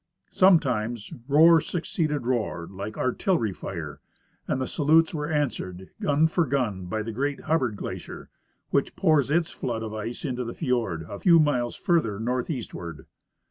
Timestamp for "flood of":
9.51-9.93